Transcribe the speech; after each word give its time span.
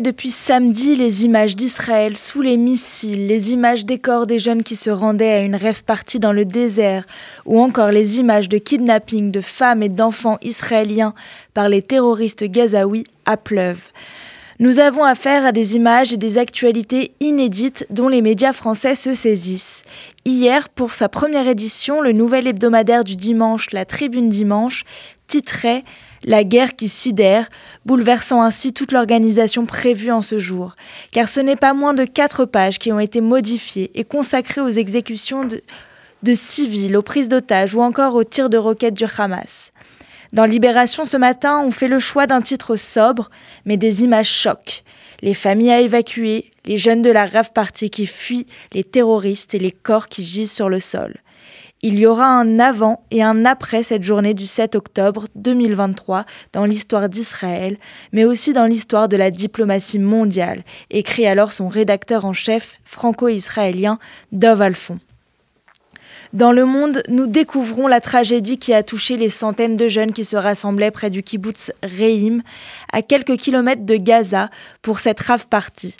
Depuis 0.00 0.30
samedi, 0.30 0.94
les 0.94 1.24
images 1.24 1.56
d'Israël 1.56 2.16
sous 2.16 2.40
les 2.40 2.56
missiles, 2.56 3.26
les 3.26 3.50
images 3.50 3.84
des 3.84 3.98
corps 3.98 4.28
des 4.28 4.38
jeunes 4.38 4.62
qui 4.62 4.76
se 4.76 4.90
rendaient 4.90 5.32
à 5.32 5.40
une 5.40 5.56
rêve 5.56 5.82
partie 5.82 6.20
dans 6.20 6.30
le 6.30 6.44
désert, 6.44 7.04
ou 7.46 7.58
encore 7.58 7.90
les 7.90 8.20
images 8.20 8.48
de 8.48 8.58
kidnapping 8.58 9.32
de 9.32 9.40
femmes 9.40 9.82
et 9.82 9.88
d'enfants 9.88 10.38
israéliens 10.40 11.14
par 11.52 11.68
les 11.68 11.82
terroristes 11.82 12.44
gazaouis 12.44 13.02
appleuvent. 13.26 13.88
Nous 14.60 14.80
avons 14.80 15.04
affaire 15.04 15.46
à 15.46 15.52
des 15.52 15.76
images 15.76 16.12
et 16.12 16.16
des 16.16 16.36
actualités 16.36 17.12
inédites 17.20 17.86
dont 17.90 18.08
les 18.08 18.22
médias 18.22 18.52
français 18.52 18.96
se 18.96 19.14
saisissent. 19.14 19.84
Hier, 20.24 20.68
pour 20.68 20.94
sa 20.94 21.08
première 21.08 21.46
édition, 21.46 22.00
le 22.00 22.10
nouvel 22.10 22.48
hebdomadaire 22.48 23.04
du 23.04 23.14
dimanche, 23.14 23.70
la 23.70 23.84
Tribune 23.84 24.28
Dimanche, 24.28 24.82
titrait 25.28 25.84
la 26.24 26.42
guerre 26.42 26.74
qui 26.74 26.88
sidère, 26.88 27.48
bouleversant 27.86 28.42
ainsi 28.42 28.72
toute 28.72 28.90
l'organisation 28.90 29.64
prévue 29.64 30.10
en 30.10 30.22
ce 30.22 30.40
jour, 30.40 30.74
car 31.12 31.28
ce 31.28 31.38
n'est 31.38 31.54
pas 31.54 31.72
moins 31.72 31.94
de 31.94 32.04
quatre 32.04 32.44
pages 32.44 32.80
qui 32.80 32.90
ont 32.90 32.98
été 32.98 33.20
modifiées 33.20 33.92
et 33.94 34.02
consacrées 34.02 34.60
aux 34.60 34.66
exécutions 34.66 35.44
de, 35.44 36.34
civils, 36.34 36.96
aux 36.96 37.02
prises 37.02 37.28
d'otages 37.28 37.76
ou 37.76 37.80
encore 37.80 38.16
aux 38.16 38.24
tirs 38.24 38.50
de 38.50 38.58
roquettes 38.58 38.94
du 38.94 39.04
Hamas. 39.16 39.72
Dans 40.32 40.44
Libération 40.44 41.04
ce 41.04 41.16
matin, 41.16 41.62
on 41.64 41.70
fait 41.70 41.88
le 41.88 41.98
choix 41.98 42.26
d'un 42.26 42.42
titre 42.42 42.76
sobre, 42.76 43.30
mais 43.64 43.78
des 43.78 44.02
images 44.02 44.30
choquent. 44.30 44.84
Les 45.22 45.34
familles 45.34 45.70
à 45.70 45.80
évacuer, 45.80 46.50
les 46.66 46.76
jeunes 46.76 47.02
de 47.02 47.10
la 47.10 47.26
rave 47.26 47.52
partie 47.52 47.88
qui 47.88 48.06
fuient, 48.06 48.46
les 48.72 48.84
terroristes 48.84 49.54
et 49.54 49.58
les 49.58 49.70
corps 49.70 50.08
qui 50.08 50.22
gisent 50.22 50.52
sur 50.52 50.68
le 50.68 50.80
sol. 50.80 51.16
Il 51.80 51.98
y 51.98 52.06
aura 52.06 52.26
un 52.26 52.58
avant 52.58 53.04
et 53.10 53.22
un 53.22 53.44
après 53.44 53.82
cette 53.82 54.02
journée 54.02 54.34
du 54.34 54.46
7 54.46 54.74
octobre 54.74 55.28
2023 55.36 56.26
dans 56.52 56.64
l'histoire 56.64 57.08
d'Israël, 57.08 57.78
mais 58.12 58.24
aussi 58.24 58.52
dans 58.52 58.66
l'histoire 58.66 59.08
de 59.08 59.16
la 59.16 59.30
diplomatie 59.30 60.00
mondiale, 60.00 60.62
écrit 60.90 61.26
alors 61.26 61.52
son 61.52 61.68
rédacteur 61.68 62.24
en 62.24 62.32
chef 62.32 62.78
franco-israélien 62.84 63.98
Dov 64.32 64.60
Alfon. 64.60 64.98
Dans 66.34 66.52
le 66.52 66.66
monde, 66.66 67.02
nous 67.08 67.26
découvrons 67.26 67.86
la 67.86 68.02
tragédie 68.02 68.58
qui 68.58 68.74
a 68.74 68.82
touché 68.82 69.16
les 69.16 69.30
centaines 69.30 69.76
de 69.76 69.88
jeunes 69.88 70.12
qui 70.12 70.26
se 70.26 70.36
rassemblaient 70.36 70.90
près 70.90 71.08
du 71.08 71.22
kibbutz 71.22 71.72
Reim, 71.82 72.42
à 72.92 73.00
quelques 73.00 73.36
kilomètres 73.38 73.86
de 73.86 73.96
Gaza, 73.96 74.50
pour 74.82 74.98
cette 75.00 75.20
rave 75.20 75.46
partie. 75.46 75.96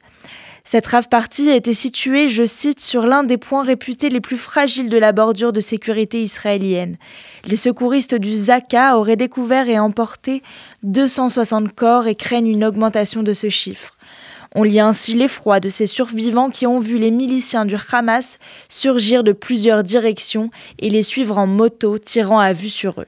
Cette 0.65 0.87
rave 0.87 1.09
partie 1.09 1.49
était 1.49 1.73
située, 1.73 2.29
je 2.29 2.45
cite, 2.45 2.79
sur 2.79 3.07
l'un 3.07 3.25
des 3.25 3.39
points 3.39 3.63
réputés 3.63 4.11
les 4.11 4.21
plus 4.21 4.37
fragiles 4.37 4.91
de 4.91 4.99
la 4.99 5.13
bordure 5.13 5.55
de 5.55 5.61
sécurité 5.61 6.23
israélienne. 6.23 6.99
Les 7.47 7.57
secouristes 7.57 8.15
du 8.15 8.37
Zaka 8.37 8.99
auraient 8.99 9.17
découvert 9.17 9.71
et 9.71 9.79
emporté 9.79 10.43
260 10.83 11.75
corps 11.75 12.07
et 12.07 12.17
craignent 12.17 12.49
une 12.49 12.67
augmentation 12.67 13.23
de 13.23 13.33
ce 13.33 13.49
chiffre. 13.49 13.98
On 14.55 14.63
lit 14.63 14.81
ainsi 14.81 15.15
l'effroi 15.15 15.61
de 15.61 15.69
ces 15.69 15.87
survivants 15.87 16.51
qui 16.51 16.67
ont 16.67 16.81
vu 16.81 16.99
les 16.99 17.11
miliciens 17.11 17.65
du 17.65 17.77
Hamas 17.93 18.39
surgir 18.69 19.23
de 19.23 19.33
plusieurs 19.33 19.83
directions 19.83 20.51
et 20.79 20.89
les 20.89 21.03
suivre 21.03 21.39
en 21.39 21.47
moto 21.47 21.99
tirant 21.99 22.41
à 22.41 22.53
vue 22.53 22.71
sur 22.71 23.01
eux. 23.01 23.07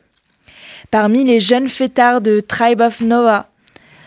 Parmi 0.90 1.24
les 1.24 1.40
jeunes 1.40 1.68
fêtards 1.68 2.20
de 2.20 2.40
Tribe 2.40 2.80
of 2.80 3.00
Noah, 3.00 3.50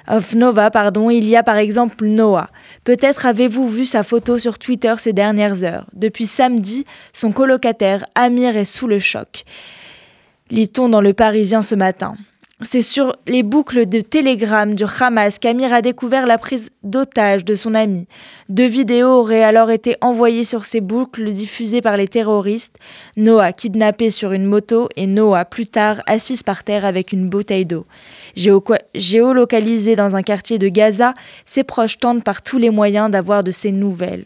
of 0.08 0.36
Nova, 0.36 0.70
pardon, 0.70 1.09
il 1.09 1.28
y 1.28 1.36
a 1.36 1.44
par 1.44 1.58
exemple 1.58 2.06
Noah. 2.06 2.50
Peut-être 2.84 3.26
avez-vous 3.26 3.70
vu 3.70 3.86
sa 3.86 4.04
photo 4.04 4.38
sur 4.38 4.59
Twitter 4.59 4.94
ces 4.98 5.14
dernières 5.14 5.64
heures. 5.64 5.88
Depuis 5.94 6.28
samedi, 6.28 6.86
son 7.14 7.31
colocataire 7.31 8.06
Amir 8.16 8.58
est 8.58 8.66
sous 8.66 8.88
le 8.88 9.00
choc. 9.00 9.45
Lit-on 10.50 10.89
dans 10.89 11.02
le 11.02 11.14
Parisien 11.14 11.61
ce 11.61 11.76
matin. 11.76 12.16
C'est 12.62 12.84
sur 12.84 13.16
les 13.28 13.42
boucles 13.42 13.88
de 13.88 14.00
télégramme 14.00 14.76
du 14.76 14.86
Hamas 15.00 15.40
qu'Amir 15.40 15.73
a 15.73 15.82
découvert 15.82 16.28
la 16.28 16.38
prise 16.38 16.70
d'otage 16.84 17.44
de 17.44 17.56
son 17.56 17.73
ami. 17.73 18.08
Deux 18.48 18.68
vidéos 18.68 19.10
auraient 19.10 19.44
alors 19.44 19.72
été 19.72 19.98
envoyées 20.02 20.44
sur 20.44 20.64
ces 20.64 20.80
boucles 20.80 21.32
diffusées 21.32 21.82
par 21.82 21.98
les 21.98 22.08
terroristes. 22.08 22.78
Noah 23.18 23.54
kidnappé 23.54 24.12
sur 24.12 24.34
une 24.34 24.45
moto 24.45 24.88
et 24.95 25.08
Noah 25.08 25.45
plus 25.45 25.66
tard 25.66 26.04
assise 26.05 26.44
par 26.44 26.64
terre 26.64 26.86
avec 26.86 27.11
une 27.11 27.27
bouteille 27.27 27.66
d'eau. 27.66 27.88
Géolocalisé 28.36 29.95
dans 29.95 30.16
un 30.16 30.22
quartier 30.22 30.60
de 30.60 30.67
Gaza, 30.67 31.16
ses 31.45 31.64
proches 31.64 31.98
tentent 31.98 32.23
par 32.23 32.44
tous 32.44 32.60
les 32.60 32.70
moyens 32.70 33.10
d'avoir 33.10 33.44
de 33.44 33.52
ses 33.52 33.72
nouvelles. 33.72 34.26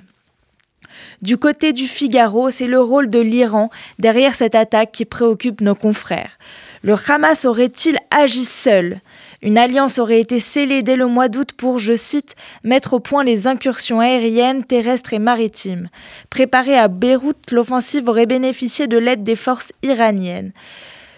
Du 1.22 1.38
côté 1.38 1.74
du 1.74 1.88
Figaro, 1.88 2.50
c'est 2.50 2.68
le 2.68 2.82
rôle 2.82 3.10
de 3.10 3.20
l'Iran 3.20 3.70
derrière 4.00 4.36
cette 4.36 4.56
attaque 4.56 4.92
qui 4.92 5.06
préoccupe 5.06 5.62
nos 5.62 5.76
confrères. 5.76 6.38
Le 6.84 6.96
Hamas 7.08 7.46
aurait-il 7.46 7.98
agi 8.12 8.46
seul? 8.46 9.02
Une 9.42 9.58
alliance 9.58 10.00
aurait 10.00 10.20
été 10.20 10.40
scellée 10.40 10.84
dès 10.84 10.96
le 10.96 11.08
mois 11.08 11.28
d'août 11.28 11.52
pour, 11.58 11.80
je 11.80 11.96
cite, 11.96 12.36
mettre 12.64 12.94
au 12.94 13.00
point 13.00 13.24
les 13.24 13.48
incursions 13.48 14.00
aériennes, 14.00 14.64
terrestres 14.64 15.14
et 15.14 15.20
maritimes. 15.20 15.90
Préparée 16.30 16.78
à 16.78 16.88
Beyrouth, 16.88 17.52
l'offensive 17.52 18.08
aurait 18.08 18.26
bénéficié 18.26 18.88
de 18.88 18.98
l'aide 18.98 19.24
des 19.24 19.36
forces 19.36 19.72
iraniennes. 19.84 20.54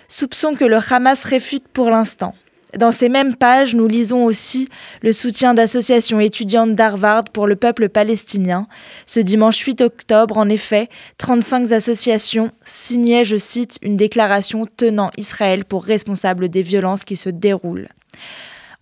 Soupçon 0.07 0.56
que 0.56 0.66
le 0.66 0.79
Hamas 0.89 1.23
réfute 1.23 1.68
pour 1.68 1.91
l'instant. 1.91 2.34
Dans 2.78 2.91
ces 2.91 3.09
mêmes 3.09 3.35
pages, 3.35 3.75
nous 3.75 3.88
lisons 3.88 4.25
aussi 4.25 4.69
le 5.02 5.12
soutien 5.12 5.56
d'associations 5.56 6.19
étudiantes 6.19 6.75
d'Harvard 6.75 7.24
pour 7.25 7.47
le 7.47 7.56
peuple 7.56 7.90
palestinien. 7.90 8.68
Ce 9.07 9.19
dimanche 9.19 9.57
8 9.57 9.81
octobre, 9.81 10.38
en 10.38 10.47
effet, 10.50 10.88
35 11.18 11.72
associations 11.72 12.52
signaient, 12.66 13.24
je 13.24 13.38
cite, 13.38 13.80
une 13.81 13.96
déclaration 13.96 14.68
tenant 14.68 15.09
Israël 15.18 15.66
pour 15.66 15.84
responsable 15.84 16.50
des 16.50 16.62
violences 16.62 17.06
qui 17.06 17.16
se 17.16 17.30
déroulent. 17.30 17.90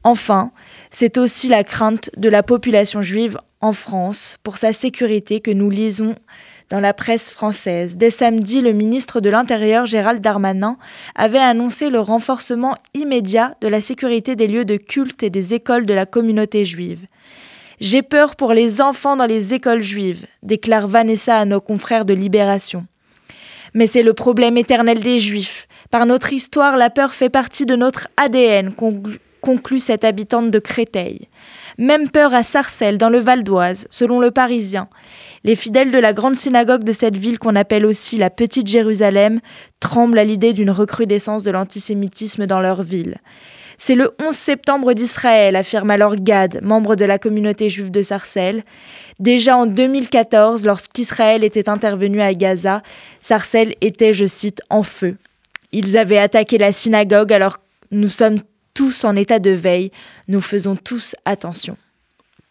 Enfin, 0.03 0.51
c'est 0.89 1.17
aussi 1.17 1.47
la 1.47 1.63
crainte 1.63 2.09
de 2.17 2.29
la 2.29 2.43
population 2.43 3.01
juive 3.01 3.37
en 3.61 3.71
France 3.71 4.37
pour 4.43 4.57
sa 4.57 4.73
sécurité 4.73 5.39
que 5.39 5.51
nous 5.51 5.69
lisons 5.69 6.15
dans 6.69 6.79
la 6.79 6.93
presse 6.93 7.31
française. 7.31 7.97
Dès 7.97 8.09
samedi, 8.09 8.61
le 8.61 8.73
ministre 8.73 9.21
de 9.21 9.29
l'Intérieur, 9.29 9.85
Gérald 9.85 10.21
Darmanin, 10.21 10.77
avait 11.15 11.37
annoncé 11.39 11.89
le 11.89 11.99
renforcement 11.99 12.75
immédiat 12.93 13.55
de 13.61 13.67
la 13.67 13.81
sécurité 13.81 14.35
des 14.35 14.47
lieux 14.47 14.65
de 14.65 14.77
culte 14.77 15.23
et 15.23 15.29
des 15.29 15.53
écoles 15.53 15.85
de 15.85 15.93
la 15.93 16.05
communauté 16.05 16.65
juive. 16.65 17.05
J'ai 17.79 18.01
peur 18.01 18.35
pour 18.35 18.53
les 18.53 18.81
enfants 18.81 19.15
dans 19.15 19.27
les 19.27 19.53
écoles 19.53 19.83
juives, 19.83 20.25
déclare 20.41 20.87
Vanessa 20.87 21.37
à 21.37 21.45
nos 21.45 21.61
confrères 21.61 22.05
de 22.05 22.13
Libération. 22.13 22.85
Mais 23.73 23.85
c'est 23.85 24.03
le 24.03 24.13
problème 24.13 24.57
éternel 24.57 24.99
des 24.99 25.19
juifs. 25.19 25.67
Par 25.91 26.05
notre 26.05 26.33
histoire, 26.33 26.75
la 26.75 26.89
peur 26.89 27.13
fait 27.13 27.29
partie 27.29 27.65
de 27.65 27.75
notre 27.75 28.07
ADN, 28.17 28.73
conclut 29.41 29.79
cette 29.79 30.03
habitante 30.03 30.51
de 30.51 30.59
Créteil. 30.59 31.27
Même 31.77 32.09
peur 32.09 32.33
à 32.33 32.41
Sarcelles, 32.41 32.97
dans 32.97 33.09
le 33.09 33.19
Val 33.19 33.43
d'Oise, 33.43 33.87
selon 33.91 34.19
le 34.19 34.31
Parisien. 34.31 34.87
Les 35.43 35.55
fidèles 35.55 35.91
de 35.91 35.99
la 35.99 36.13
grande 36.13 36.35
synagogue 36.35 36.83
de 36.83 36.91
cette 36.91 37.17
ville 37.17 37.37
qu'on 37.37 37.55
appelle 37.55 37.85
aussi 37.85 38.17
la 38.17 38.31
Petite 38.31 38.67
Jérusalem 38.67 39.39
tremblent 39.79 40.17
à 40.17 40.23
l'idée 40.23 40.53
d'une 40.53 40.71
recrudescence 40.71 41.43
de 41.43 41.51
l'antisémitisme 41.51 42.47
dans 42.47 42.61
leur 42.61 42.81
ville. 42.81 43.17
C'est 43.77 43.93
le 43.93 44.15
11 44.19 44.35
septembre 44.35 44.93
d'Israël, 44.93 45.55
affirme 45.55 45.91
alors 45.91 46.15
Gad, 46.15 46.61
membre 46.63 46.95
de 46.95 47.05
la 47.05 47.19
communauté 47.19 47.69
juive 47.69 47.91
de 47.91 48.01
Sarcelles. 48.01 48.63
Déjà 49.19 49.55
en 49.55 49.67
2014, 49.67 50.65
lorsqu'Israël 50.65 51.43
était 51.43 51.69
intervenu 51.69 52.21
à 52.21 52.33
Gaza, 52.33 52.81
Sarcelles 53.21 53.75
était, 53.81 54.13
je 54.13 54.25
cite, 54.25 54.61
en 54.71 54.81
feu. 54.81 55.17
Ils 55.71 55.95
avaient 55.95 56.17
attaqué 56.17 56.57
la 56.57 56.71
synagogue 56.71 57.31
alors 57.31 57.59
nous 57.91 58.09
sommes 58.09 58.37
tous 58.77 59.05
en 59.05 59.15
état 59.15 59.39
de 59.39 59.49
veille, 59.49 59.91
nous 60.27 60.39
faisons 60.39 60.75
tous 60.75 61.15
attention. 61.25 61.77